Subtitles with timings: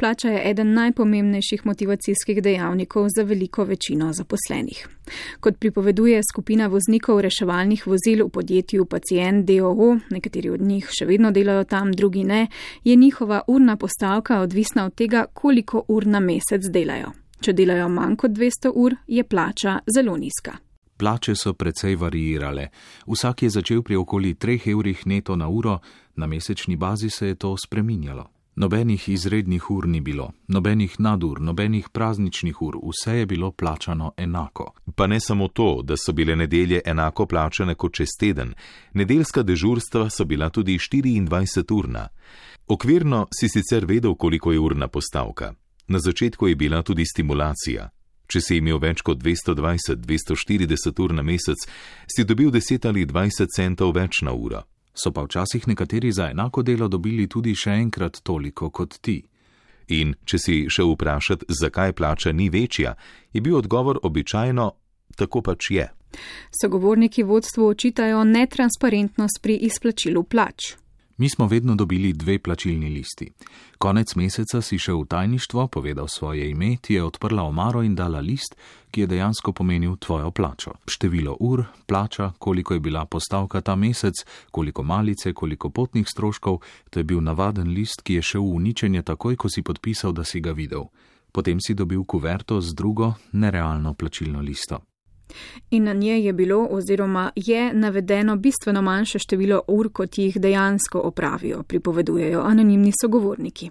[0.00, 4.88] Plača je eden najpomembnejših motivacijskih dejavnikov za veliko večino zaposlenih.
[5.40, 11.30] Kot pripoveduje skupina voznikov reševalnih vozil v podjetju Pacient DOO, nekateri od njih še vedno
[11.30, 12.46] delajo tam, drugi ne,
[12.84, 17.12] je njihova urna postavka odvisna od tega, koliko ur na mesec delajo.
[17.40, 20.56] Če delajo manj kot 200 ur, je plača zelo nizka.
[20.96, 22.70] Plače so precej varirale.
[23.06, 25.78] Vsak je začel pri okoli 3 evrih neto na uro,
[26.16, 28.39] na mesečni bazi se je to spreminjalo.
[28.56, 34.72] Nobenih izrednih ur ni bilo, nobenih nadur, nobenih prazničnih ur, vse je bilo plačano enako.
[34.94, 38.54] Pa ne samo to, da so bile nedelje enako plačane kot čez teden,
[38.94, 42.08] nedeljska dežurstva so bila tudi 24 urna.
[42.66, 45.54] Okvirno si sicer vedel, koliko je urna postavka.
[45.88, 47.90] Na začetku je bila tudi stimulacija.
[48.30, 51.64] Če si imel več kot 220-240 ur na mesec,
[52.06, 54.62] si dobil 10 ali 20 centov več na uro.
[54.94, 59.22] So pa včasih nekateri za enako delo dobili tudi še enkrat toliko kot ti.
[59.88, 62.94] In če si šel vprašati, zakaj plača ni večja,
[63.32, 64.70] je bil odgovor običajno:
[65.16, 65.88] tako pač je.
[66.60, 70.74] Sogovorniki vodstvu očitajo netransparentnost pri izplačilu plač.
[71.20, 73.32] Mi smo vedno dobili dve plačilni listi.
[73.78, 78.20] Konec meseca si šel v tajništvo, povedal svoje ime, ti je odprla omaro in dala
[78.20, 78.56] list,
[78.90, 80.72] ki je dejansko pomenil tvojo plačo.
[80.86, 84.14] Število ur, plača, koliko je bila postavka ta mesec,
[84.50, 86.58] koliko malice, koliko potnih stroškov,
[86.90, 90.24] to je bil navaden list, ki je šel v uničenje takoj, ko si podpisal, da
[90.24, 90.88] si ga videl.
[91.32, 94.89] Potem si dobil kuverto z drugo, nerealno plačilno listo
[95.70, 101.00] in na njej je bilo oziroma je navedeno bistveno manjše število ur, kot jih dejansko
[101.00, 103.70] opravijo, pripovedujejo anonimni sogovorniki.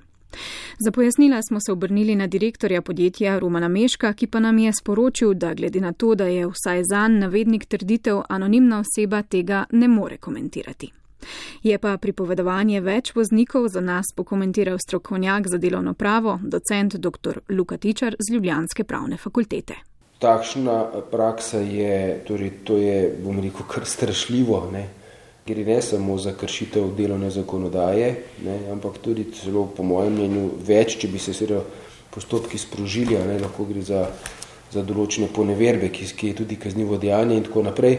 [0.79, 5.33] Za pojasnila smo se obrnili na direktorja podjetja Romana Meška, ki pa nam je sporočil,
[5.33, 10.17] da glede na to, da je vsaj zanj navednik trditev, anonimna oseba tega ne more
[10.17, 10.91] komentirati.
[11.63, 17.39] Je pa pripovedovanje več voznikov za nas pokomentiral strokovnjak za delovno pravo, docent dr.
[17.49, 19.88] Luka Tičar z Ljubljanske pravne fakultete
[20.19, 24.87] takšna praksa je, torej to je, bom rekel, kar strašljivo, ne?
[25.49, 28.09] gre ne samo za kršitev delovne zakonodaje,
[28.45, 28.57] ne?
[28.71, 31.63] ampak tudi celo po mojem mnenju več, če bi se seveda
[32.13, 33.39] postopki sprožili, ne?
[33.39, 34.03] lahko gre za,
[34.71, 37.97] za določene poneverbe, ki, ki je tudi kaznivo dejanje in tako naprej.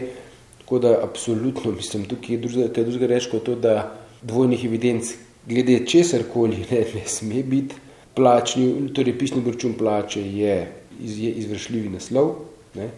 [0.61, 5.09] Tako da absolutno mislim, tukaj je drugega reč kot to, da dvojnih evidenc
[5.49, 7.75] glede česar koli ne, ne sme biti,
[8.15, 12.35] plačni, torej pisni račun plače je izvršljivi naslov.
[12.75, 12.89] Ne.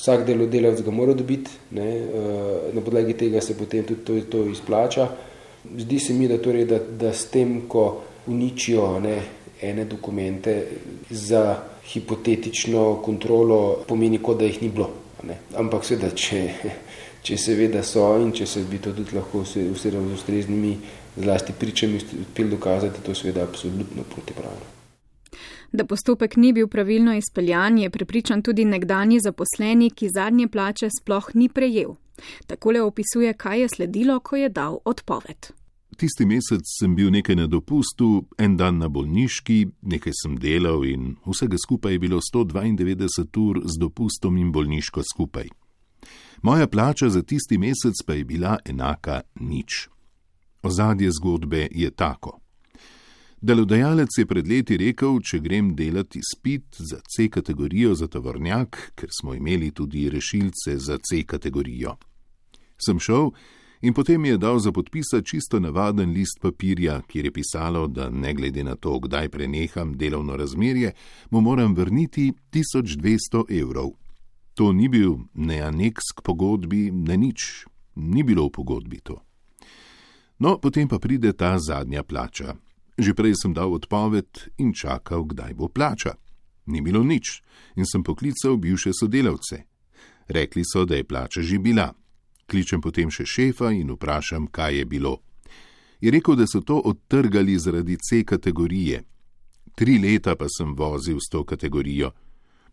[0.00, 1.88] Vsak delodajalec ga mora dobiti, ne.
[1.96, 5.08] Eh, na podlagi tega se potem tudi to, to izplača.
[5.78, 9.18] Zdi se mi, da, torej, da, da s tem, ko uničijo ne,
[9.62, 10.66] ene dokumente
[11.10, 11.58] za
[11.92, 14.90] hipotetično kontrolo, pomeni, kot da jih ni bilo.
[15.28, 15.36] Ne.
[15.60, 16.42] Ampak seveda, če,
[17.22, 20.76] če seveda so in če se bi to tudi lahko vse, vse z ustreznimi
[21.16, 24.79] zlasti pričami uspeli dokazati, to seveda absolutno protipravno.
[25.72, 31.30] Da postopek ni bil pravilno izpeljan, je prepričan tudi nekdani zaposleni, ki zadnje plače sploh
[31.34, 31.94] ni prejel.
[32.46, 35.52] Takole opisuje, kaj je sledilo, ko je dal odpoved.
[35.96, 41.16] Tisti mesec sem bil nekaj na dopustu, en dan na bolniški, nekaj sem delal in
[41.26, 45.48] vsega skupaj je bilo 192 ur z dopustom in bolniško skupaj.
[46.42, 49.88] Moja plača za tisti mesec pa je bila enaka nič.
[50.62, 52.39] Ozadje zgodbe je tako.
[53.42, 59.08] Delodajalec je pred leti rekel, če grem delati spit za C kategorijo za tovornjak, ker
[59.16, 61.94] smo imeli tudi rešilce za C kategorijo.
[62.76, 63.30] Sem šel
[63.80, 68.34] in potem je dal za podpisa čisto navaden list papirja, kjer je pisalo, da ne
[68.34, 70.92] glede na to, kdaj preneham delovno razmerje,
[71.30, 73.96] mu moram vrniti 1200 evrov.
[74.54, 77.64] To ni bil ne aneks k pogodbi, ne nič,
[77.96, 79.22] ni bilo v pogodbi to.
[80.38, 82.56] No, potem pa pride ta zadnja plača.
[83.00, 86.20] Že prej sem dal odpoved in čakal, kdaj bo plača.
[86.68, 87.40] Ni bilo nič
[87.80, 89.64] in sem poklical bivše sodelavce.
[90.28, 91.88] Rekli so, da je plača že bila.
[92.44, 95.14] Kličem potem še šefa in vprašam, kaj je bilo.
[96.00, 99.04] Je rekel, da so to odtrgali zaradi C kategorije.
[99.74, 102.12] Tri leta pa sem vozil s to kategorijo.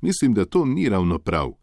[0.02, 1.56] Mislim, da to ni ravno prav.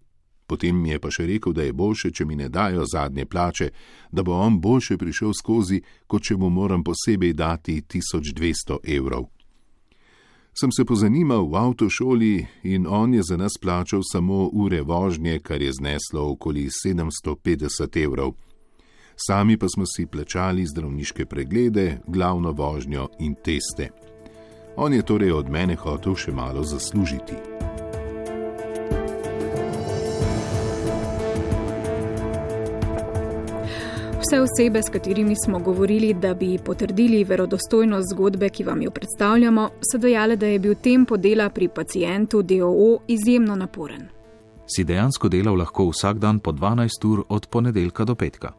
[0.46, 3.70] Potem mi je pa še rekel, da je boljše, če mi ne dajo zadnje plače,
[4.12, 9.31] da bo on boljše prišel skozi, kot če mu moram posebej dati 1200 evrov.
[10.55, 15.62] Sem se pozanimal v avtošoli in on je za nas plačal samo ure vožnje, kar
[15.62, 18.37] je zneslo okoli 750 evrov.
[19.17, 23.90] Sami pa smo si plačali zdravniške preglede, glavno vožnjo in teste.
[24.76, 27.35] On je torej od mene hotel še malo zaslužiti.
[34.34, 39.69] Vse osebe, s katerimi smo govorili, da bi potrdili verodostojnost zgodbe, ki vam jo predstavljamo,
[39.92, 44.08] so dejale, da je bil tempo dela pri pacijentu DOO izjemno naporen.
[44.66, 48.52] Si dejansko delal lahko vsak dan po 12 ur od ponedeljka do petka.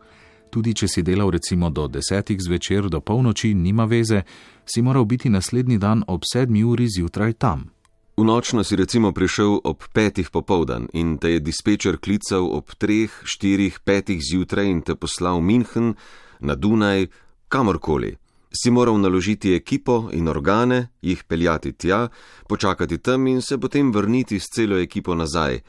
[0.50, 4.22] Tudi če si delal recimo do 10 zvečer do polnoči, nima veze,
[4.66, 7.75] si moral biti naslednji dan ob 7 uri zjutraj tam.
[8.18, 13.12] V nočno si recimo prišel ob petih popovdan in te je dispečer klical ob treh,
[13.12, 15.96] štirih, petih zjutraj in te poslal v München,
[16.40, 17.12] na Dunaj,
[17.52, 18.16] kamorkoli.
[18.56, 22.08] Si moral naložiti ekipo in organe, jih peljati tja,
[22.48, 25.60] počakati tam in se potem vrniti s celo ekipo nazaj.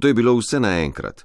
[0.00, 1.24] To je bilo vse naenkrat.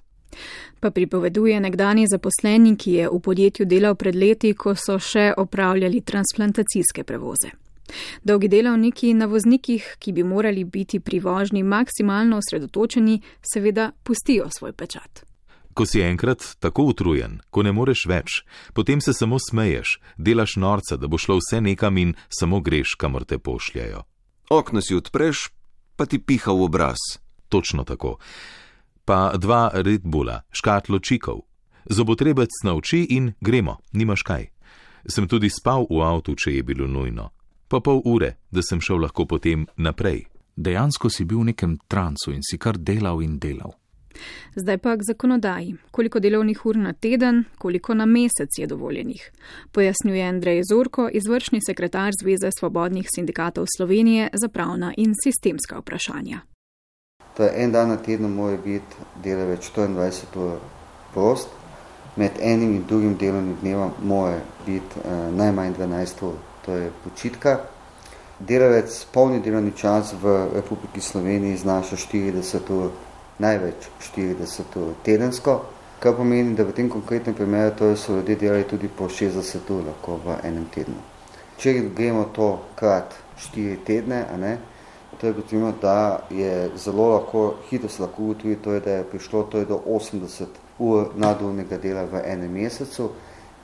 [0.80, 6.02] Pa pripoveduje nekdani zaposleni, ki je v podjetju delal pred leti, ko so še opravljali
[6.02, 7.67] transplantacijske prevoze.
[8.24, 13.22] Dolgi delavniki na voznikih, ki bi morali biti pri vožnji maksimalno osredotočeni,
[13.54, 15.24] seveda pustijo svoj pečat.
[15.74, 18.42] Ko si enkrat tako utrujen, ko ne moreš več,
[18.74, 23.26] potem se samo smeješ, delaš norca, da bo šlo vse nekam in samo greš, kamor
[23.26, 24.02] te pošljajo.
[24.50, 25.50] Okno si odpreš,
[25.96, 26.98] pa ti piha v obraz.
[27.50, 28.18] Točno tako.
[29.06, 31.46] Pa dva Red Bulla, škatlo čikov.
[31.86, 34.50] Zobotrebec na oči in gremo, nimaš kaj.
[35.08, 37.37] Sem tudi spal v avtu, če je bilo nujno
[37.68, 40.26] pa pol ure, da sem šel lahko potem naprej.
[40.56, 43.76] Dejansko si bil v nekem transu in si kar delal in delal.
[44.56, 45.76] Zdaj pa k zakonodaji.
[45.92, 49.32] Koliko delovnih ur na teden, koliko na mesec je dovoljenih?
[49.72, 56.40] Pojasnjuje Andrej Zorko, izvršni sekretar Zveze svobodnih sindikatov Slovenije za pravna in sistemska vprašanja.
[57.38, 60.58] To je en dan na teden, mora biti delavec 24 ur
[61.14, 61.48] prost,
[62.16, 66.34] med enim in drugim delovnim dnevom mora biti eh, najmanj 12 ur
[66.68, 67.60] to je počitka.
[68.40, 72.92] Delavec polni delovni čas v Republiki Sloveniji znaša 40 ur,
[73.40, 75.62] največ 40 ur tedensko,
[76.00, 79.88] kar pomeni, da v tem konkretnem primeru to so ljudje delali tudi po 60 ur
[79.88, 81.00] lahko v enem tednu.
[81.58, 84.58] Če gremo to krat 4 tedne, a ne,
[85.18, 89.04] to je gotovimo, da je zelo lahko, hitro se lahko ugotovi, to je, da je
[89.04, 90.46] prišlo to je do 80
[90.80, 93.10] ur nadurnega dela v enem mesecu,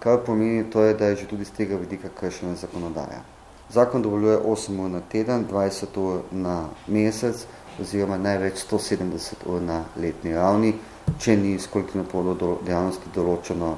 [0.03, 3.23] kar pomeni to je, da je že tudi z tega vidika kršena zakonodaja.
[3.69, 7.45] Zakon dovoljuje 8 ur na teden, 20 ur na mesec
[7.81, 10.73] oziroma največ 170 ur na letni ravni,
[11.19, 12.35] če ni kolektivno polo
[12.65, 13.77] dejavnosti določeno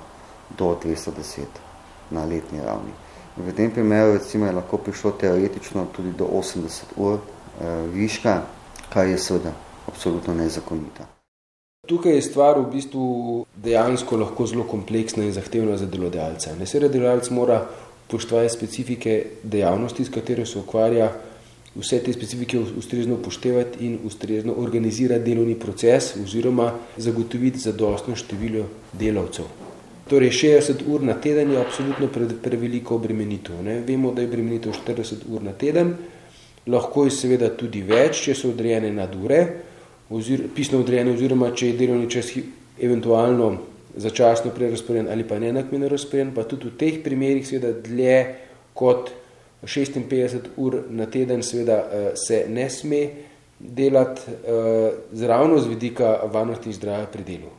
[0.57, 1.61] do 210
[2.11, 2.91] na letni ravni.
[3.37, 8.41] V tem primeru recimo je lahko prišlo teoretično tudi do 80 ur eh, viška,
[8.89, 9.53] kar je seveda
[9.87, 11.14] absolutno nezakonita.
[11.85, 16.55] Tukaj je stvar v bistvu dejansko lahko zelo kompleksna in zahtevna za delodajalca.
[16.65, 17.59] Seveda delodajalec mora
[18.07, 21.11] poštovati specifike dejavnosti, s katero se ukvarja,
[21.75, 29.45] vse te specifike ustrezno upoštevati in ustrezno organizirati delovni proces oziroma zagotoviti zadostno število delavcev.
[30.09, 33.61] Torej 60 ur na teden je absolutno pre, preveliko obremenitev.
[33.63, 33.79] Ne?
[33.87, 35.95] Vemo, da je obremenitev 40 ur na teden,
[36.67, 39.41] lahko je seveda tudi več, če so odrejene nad ure,
[40.09, 42.31] ozir, pisno odrejene, oziroma če je delovni čas
[42.81, 43.55] eventualno
[43.95, 48.17] začasno prerasporen ali pa nenakmeno razporeden, pa tudi v teh primerih seveda dlje
[48.73, 49.11] kot
[49.63, 53.07] 56 ur na teden seveda eh, se ne sme
[53.59, 57.53] delati eh, zravno z vidika varnosti in zdravja pri delu.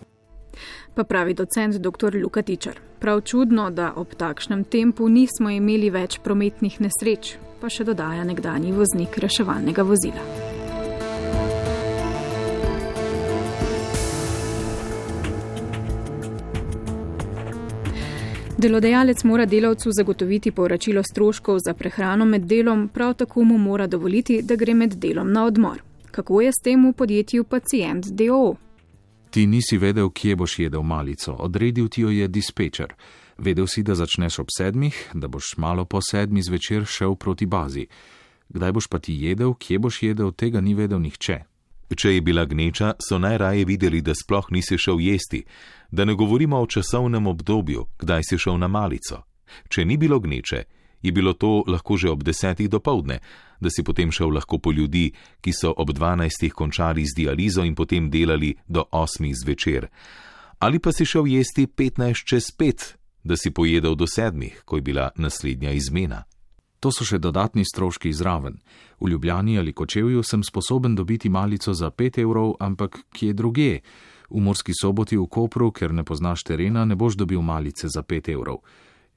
[0.95, 2.17] Pa pravi docent dr.
[2.23, 2.81] Luka Tičar.
[3.01, 8.73] Prav čudno, da ob takšnem tempu nismo imeli več prometnih nesreč, pa še dodaja nekdani
[8.73, 10.56] voznik reševalnega vozila.
[18.59, 24.43] Delodajalec mora delavcu zagotoviti povračilo stroškov za prehrano med delom, prav tako mu mora dovoliti,
[24.43, 25.83] da gre med delom na odmor.
[26.11, 28.55] Kako je s tem v podjetju pacijent DO?
[29.31, 32.95] Ti nisi vedel, kje boš jedel malico, odredil ti jo je dispečer.
[33.39, 37.87] Vedel si, da začneš ob sedmih, da boš malo po sedmi zvečer šel proti bazi.
[38.49, 41.43] Kdaj boš pa ti jedel, kje boš jedel, tega ni vedel nihče.
[41.95, 45.45] Če je bila gneča, so najraje videli, da sploh nisi šel jesti,
[45.91, 49.23] da ne govorimo o časovnem obdobju, kdaj si šel na malico.
[49.69, 50.65] Če ni bilo gneče,
[51.03, 53.21] je bilo to lahko že ob desetih do povdne,
[53.61, 57.75] da si potem šel lahko po ljudi, ki so ob dvanajstih končali z dializo in
[57.75, 59.87] potem delali do osmih zvečer.
[60.59, 64.83] Ali pa si šel jesti petnajst čez pet, da si pojedel do sedmih, ko je
[64.83, 66.25] bila naslednja izmena.
[66.87, 68.61] To so še dodatni stroški zraven.
[69.03, 73.81] V Ljubljani ali Kočevju sem sposoben dobiti malico za 5 evrov, ampak kje druge?
[74.31, 78.31] V Morski soboti v Kopru, ker ne poznaš terena, ne boš dobil malice za 5
[78.37, 78.63] evrov.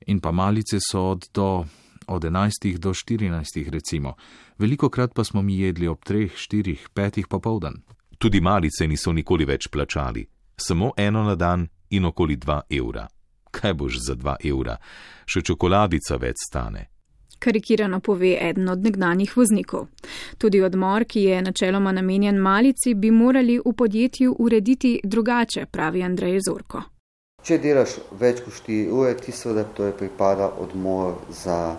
[0.09, 1.65] In pa malice so od, do,
[2.07, 4.17] od 11 do 14, recimo.
[4.57, 7.83] Veliko krat pa smo mi jedli ob 3, 4, 5 popovdan.
[8.17, 10.25] Tudi malice niso nikoli več plačali,
[10.57, 13.05] samo eno na dan in okoli 2 evra.
[13.51, 14.81] Kaj boš za dva evra?
[15.29, 16.89] Še čokoladica več stane.
[17.39, 19.87] Karikirano pove eden od nekdanjih voznikov.
[20.37, 26.39] Tudi odmor, ki je načeloma namenjen malici, bi morali v podjetju urediti drugače, pravi Andrej
[26.45, 26.83] Zorko.
[27.43, 31.77] Če delaš več kot 4 ure, ti seveda to je pripada odmor za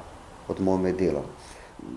[0.48, 1.26] odmor med delom.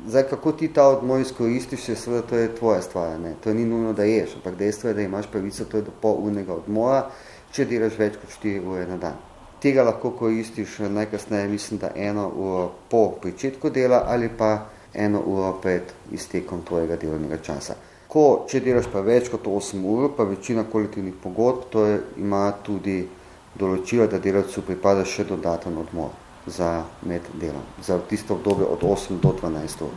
[0.07, 3.35] Zdaj, kako ti ta odmor izkoristiš, je seveda to je tvoja stvar, ne?
[3.43, 6.19] to ni nujno, da ješ, ampak dejstvo je, da imaš pravico, to je do pol
[6.27, 7.05] urnega odmora,
[7.51, 9.19] če delaš več kot 4 ure na dan.
[9.63, 15.53] Tega lahko koristiš najkasneje, mislim, da eno uro po pričetku dela ali pa eno uro
[15.61, 17.75] pred iztekom tvojega delovnega časa.
[18.07, 22.51] Ko, če delaš pa več kot 8 ur, pa večina kolektivnih pogodb, to je, ima
[22.63, 22.99] tudi
[23.55, 26.11] določilo, da delavcu pripada še dodaten odmor
[26.45, 29.95] za med delom, za tisto obdobje od 8 do 12 ur.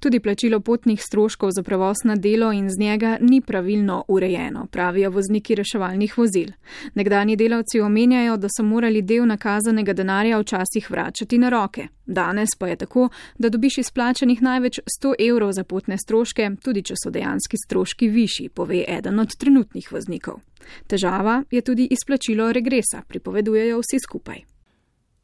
[0.00, 5.10] Tudi plačilo potnih stroškov za prevoz na delo in z njega ni pravilno urejeno, pravijo
[5.10, 6.48] vozniki reševalnih vozil.
[6.94, 11.88] Nekdani delavci omenjajo, da so morali del nakazanega denarja včasih vračati na roke.
[12.06, 16.94] Danes pa je tako, da dobiš izplačanih največ 100 evrov za potne stroške, tudi če
[17.02, 20.40] so dejanski stroški višji, pove eden od trenutnih voznikov.
[20.86, 24.44] Težava je tudi izplačilo regresa, pripovedujejo vsi skupaj.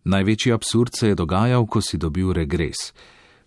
[0.04, 2.90] Največji absurd se je dogajal, ko si dobil regres.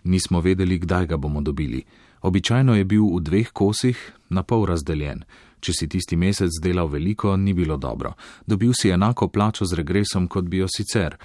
[0.07, 1.83] Nismo vedeli, kdaj ga bomo dobili.
[2.21, 3.97] Običajno je bil v dveh kosih,
[4.29, 5.23] na pol razdeljen.
[5.59, 8.13] Če si tisti mesec delal veliko, ni bilo dobro.
[8.45, 11.17] Dobil si enako plačo z regresom, kot bi jo sicer.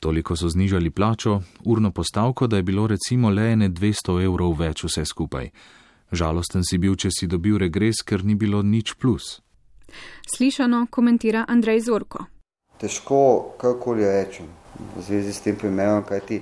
[0.00, 4.84] Toliko so znižali plačo, urno postavko, da je bilo recimo le ene 200 evrov več
[4.84, 5.50] vse skupaj.
[6.12, 9.40] Žalosten si bil, če si dobil regres, ker ni bilo nič plus.
[10.36, 12.26] Slišano komentira Andrej Zorko.
[12.80, 14.46] Težko karkoli rečem
[14.96, 16.40] v zvezi s tem primerom, kaj ti.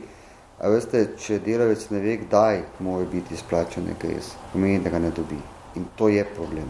[0.62, 5.08] A veste, če delavec ne ve, kdaj mora biti izplačen regres, pomeni, da ga ne
[5.10, 5.38] dobi.
[5.74, 6.68] In to je problem.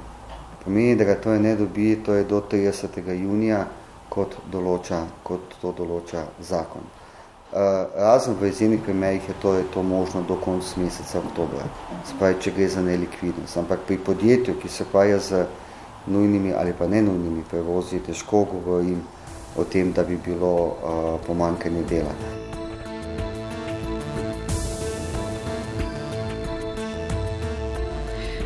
[0.62, 2.96] Pomeni, da ga to ne dobi, to je do 30.
[3.12, 3.66] junija,
[4.08, 6.88] kot, določa, kot to določa zakon.
[7.52, 11.66] Uh, razen v izjemnih primerih je to, je to možno do konca meseca oktobra,
[12.08, 13.58] spravi, če gre za nelikvidnost.
[13.60, 15.42] Ampak pri podjetju, ki se ukvarja z
[16.06, 19.04] nujnimi ali pa nenujnimi prevozi, težko govorim
[19.60, 22.16] o tem, da bi bilo uh, pomankanje dela.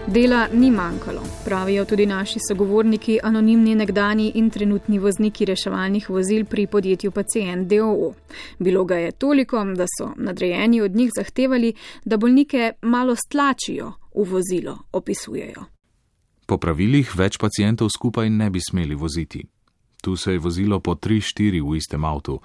[0.09, 6.67] Dela ni manjkalo, pravijo tudi naši sogovorniki, anonimni nekdani in trenutni vozniki reševalnih vozil pri
[6.67, 8.13] podjetju Pacient DOO.
[8.59, 11.73] Bilo ga je toliko, da so nadrejeni od njih zahtevali,
[12.05, 15.65] da bolnike malo stlačijo v vozilo, opisujejo.
[16.47, 19.47] Po pravilih več pacijentov skupaj ne bi smeli voziti.
[20.01, 22.41] Tu se je vozilo po 3-4 v istem avtu.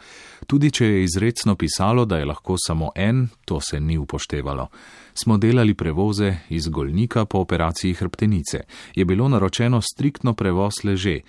[0.47, 4.67] Tudi če je izredno pisalo, da je lahko samo en, to se ni upoštevalo.
[5.13, 8.63] Smo delali prevoze iz Golnika po operaciji hrbtenice.
[8.95, 11.19] Je bilo naročeno striktno prevoz leže.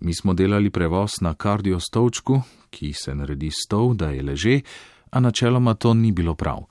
[0.00, 4.60] Mi smo delali prevoz na kardiostovčku, ki se naredi stov, da je leže,
[5.10, 6.64] a načeloma to ni bilo prav.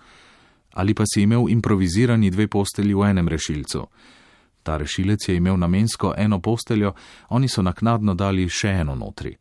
[0.73, 3.87] Ali pa si imel improvizirani dve posteli v enem rešilcu.
[4.67, 6.93] Ta rešilec je imel namensko eno posteljo,
[7.29, 9.31] oni so naknadno dali še eno notri.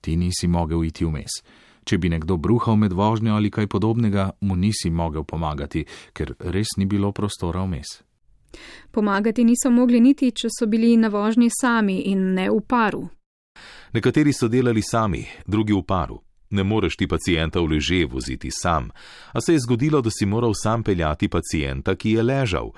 [0.00, 1.38] Ti nisi mogel iti vmes.
[1.84, 6.74] Če bi nekdo bruhal med vožnjo ali kaj podobnega, mu nisi mogel pomagati, ker res
[6.76, 7.94] ni bilo prostora vmes.
[8.92, 13.06] Pomagati niso mogli niti, če so bili na vožnji sami in ne v paru.
[13.96, 16.20] Nekateri so delali sami, drugi v paru.
[16.50, 18.92] Ne moreš ti pacijenta v leže voziti sam,
[19.32, 22.70] a se je zgodilo, da si moral sam peljati pacijenta, ki je ležal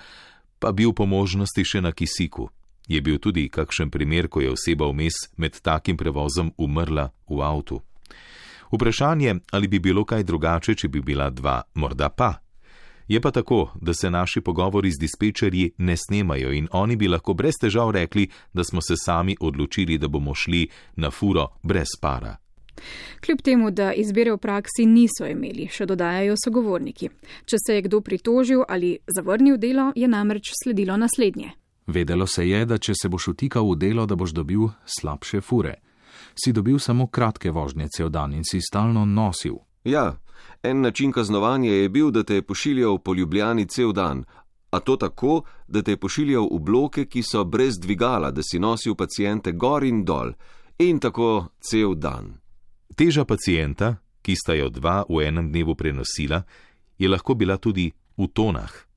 [0.59, 2.49] pa bil po možnosti še na kisiku.
[2.89, 7.83] Je bil tudi kakšen primer, ko je oseba vmes med takim prevozom umrla v avtu.
[8.73, 12.41] Vprašanje, ali bi bilo kaj drugače, če bi bila dva, morda pa.
[13.09, 17.35] Je pa tako, da se naši pogovori z dispečerji ne snemajo in oni bi lahko
[17.35, 22.37] brez težav rekli, da smo se sami odločili, da bomo šli na furo brez para.
[23.25, 27.11] Kljub temu, da izbire v praksi niso imeli, še dodajajo sogovorniki.
[27.45, 31.53] Če se je kdo pritožil ali zavrnil delo, je namreč sledilo naslednje.
[31.87, 35.79] Vedelo se je, da če se boš utikal v delo, da boš dobil slabše fure.
[36.35, 39.57] Si dobil samo kratke vožnje cel dan in si stalno nosil.
[39.85, 40.19] Ja,
[40.63, 44.25] en način kaznovanja je bil, da te je pošiljal po Ljubljani cel dan,
[44.71, 48.59] a to tako, da te je pošiljal v bloke, ki so brez dvigala, da si
[48.59, 50.33] nosil pacijente gor in dol,
[50.79, 52.37] in tako cel dan.
[52.97, 56.43] Teža pacijenta, ki sta jo dva v enem dnevu prenosila,
[56.99, 58.89] je lahko bila tudi v tonah.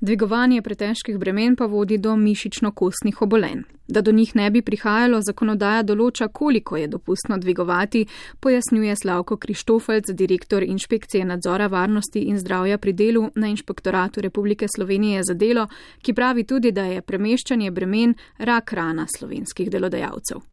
[0.00, 3.62] Dvigovanje pretežkih bremen pa vodi do mišično-kostnih obolenj.
[3.88, 8.06] Da do njih ne bi prihajalo, zakonodaja določa, koliko je dopustno dvigovati,
[8.40, 15.22] pojasnjuje Slavko Krištofelc, direktor inšpekcije nadzora varnosti in zdravja pri delu na Inšpektoratu Republike Slovenije
[15.24, 15.68] za delo,
[16.02, 20.51] ki pravi tudi, da je premeščanje bremen rak rana slovenskih delodajalcev.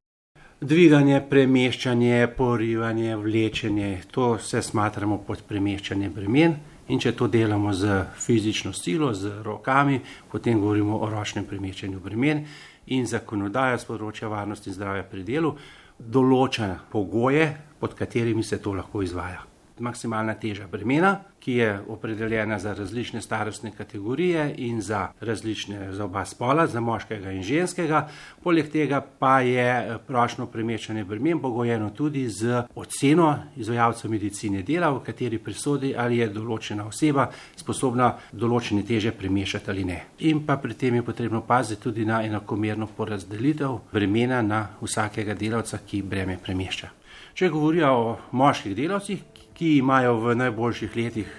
[0.60, 6.58] Dviganje, premeščanje, porivanje, vlečenje, to vse smatramo pod premeščanje bremen.
[6.92, 12.44] In če to delamo z fizično silo, z rokami, potem govorimo o ročnem premeščanju bremen.
[12.92, 15.54] In zakonodaja z področja varnosti in zdravja pri delu
[15.96, 19.49] določa pogoje, pod katerimi se to lahko izvaja
[19.80, 26.26] maksimalna teža bremena, ki je opredeljena za različne starostne kategorije in za različne za oba
[26.26, 28.08] spola, za moškega in ženskega.
[28.44, 34.90] Poleg tega pa je eh, prošno premečanje bremen pogojeno tudi z oceno izvajalca medicine dela,
[34.90, 40.00] v kateri prisodi, ali je določena oseba sposobna določene teže premešati ali ne.
[40.20, 45.80] In pa pri tem je potrebno paziti tudi na enakomerno porazdelitev bremena na vsakega delavca,
[45.86, 46.99] ki breme premešča.
[47.40, 49.20] Če govorijo o moških delavcih,
[49.56, 51.30] ki imajo v najboljših letih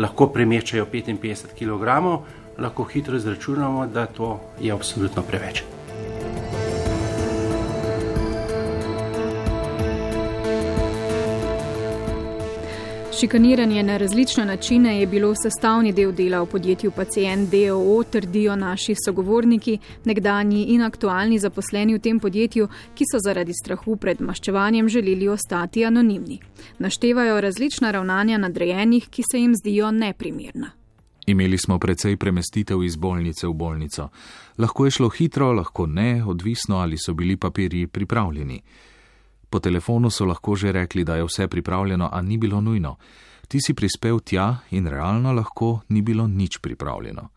[0.00, 1.98] lahko premeščajo 55 kg,
[2.64, 5.60] lahko hitro izračunamo, da to je absolutno preveč.
[13.20, 18.94] Šikaniranje na različne načine je bilo sestavni del dela v podjetju Pacient DOO, trdijo naši
[19.04, 25.28] sogovorniki, nekdani in aktualni zaposleni v tem podjetju, ki so zaradi strahu pred maščevanjem želeli
[25.28, 26.38] ostati anonimni.
[26.78, 30.70] Naštevajo različna ravnanja nadrejenih, ki se jim zdijo neprimerna.
[31.26, 34.08] Imeli smo precej premestitev iz bolnice v bolnico.
[34.58, 38.62] Lahko je šlo hitro, lahko ne, odvisno ali so bili papirji pripravljeni.
[39.50, 42.96] Po telefonu so lahko že rekli, da je vse pripravljeno, a ni bilo nujno.
[43.48, 47.28] Ti si prispel tja in realno lahko ni bilo nič pripravljeno.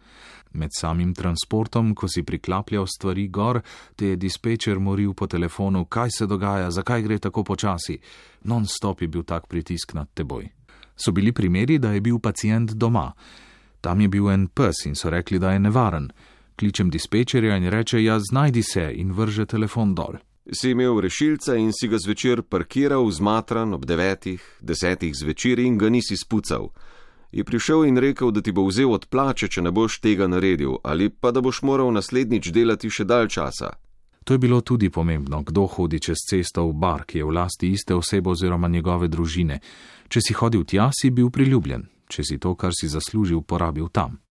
[0.54, 3.62] Med samim transportom, ko si priklapljal stvari gor,
[3.96, 7.98] te je dispečer moril po telefonu, kaj se dogaja, zakaj gre tako počasi.
[8.44, 10.52] Non-stop je bil tak pritisk nad teboj.
[10.96, 13.12] So bili primeri, da je bil pacijent doma.
[13.82, 16.12] Tam je bil en pes in so rekli, da je nevaren.
[16.56, 21.72] Kličem dispečerja in reče: Ja, znajdi se in vrže telefon dol si imel rešilca in
[21.74, 26.70] si ga zvečer parkiral zmatran ob devetih, desetih zvečer in ga nisi spucal.
[27.32, 30.78] Je prišel in rekel, da ti bo vzel od plače, če ne boš tega naredil,
[30.84, 33.72] ali pa da boš moral naslednjič delati še dalj časa.
[34.24, 37.72] To je bilo tudi pomembno, kdo hodi čez cesto v bar, ki je v lasti
[37.74, 39.60] iste osebe oziroma njegove družine.
[40.08, 44.22] Če si hodil tja, si bil priljubljen, če si to, kar si zaslužil, porabil tam.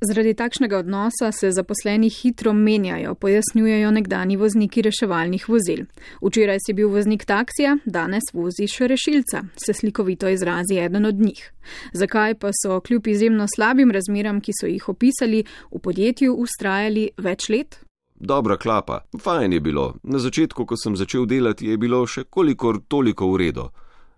[0.00, 5.84] Zaradi takšnega odnosa se zaposleni hitro menjajo, pojasnjujejo nekdani vozniki reševalnih vozil.
[6.24, 11.52] Včeraj si bil voznik taksija, danes voziš rešilca, se slikovito izrazi eden od njih.
[11.92, 17.48] Zakaj pa so kljub izjemno slabim razmeram, ki so jih opisali, v podjetju ustrajali več
[17.48, 17.78] let?
[18.14, 19.94] Dobra klapa, fajn je bilo.
[20.02, 23.68] Na začetku, ko sem začel delati, je bilo še kolikor toliko v redu.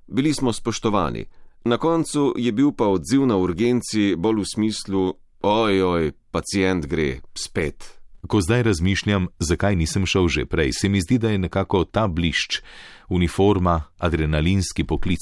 [0.06, 1.26] Bili smo spoštovani.
[1.64, 5.02] Na koncu je bil pa odziv na urgenci bolj v smislu,
[5.44, 7.98] Oj, oj, pacijent gre spet.
[8.26, 12.06] Ko zdaj razmišljam, zakaj nisem šel že prej, se mi zdi, da je nekako ta
[12.06, 12.60] blišč,
[13.08, 15.18] uniforma, adrenalinski poklic,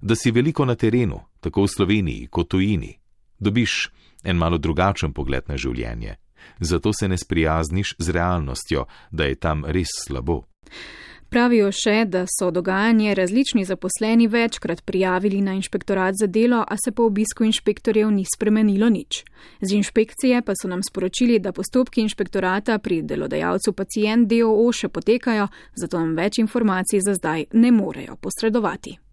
[0.00, 2.98] da si veliko na terenu, tako v Sloveniji kot tujini.
[3.38, 3.90] Dobiš
[4.24, 6.16] en malo drugačen pogled na življenje.
[6.60, 10.42] Zato se ne sprijazniš z realnostjo, da je tam res slabo.
[11.28, 16.92] Pravijo še, da so dogajanje različni zaposleni večkrat prijavili na inšpektorat za delo, a se
[16.92, 19.24] po obisku inšpektorjev ni spremenilo nič.
[19.60, 25.48] Z inšpekcije pa so nam sporočili, da postopki inšpektorata pri delodajalcu pacijent DOO še potekajo,
[25.74, 29.05] zato nam več informacij za zdaj ne morejo posredovati.